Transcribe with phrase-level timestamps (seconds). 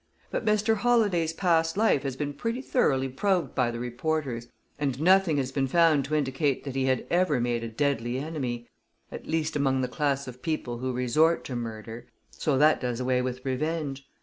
[0.31, 0.77] But Mr.
[0.77, 4.47] Holladay's past life has been pretty thoroughly probed by the reporters,
[4.79, 8.67] and nothing has been found to indicate that he had ever made a deadly enemy,
[9.11, 13.21] at least among the class of people who resort to murder so that does away
[13.21, 14.09] with revenge.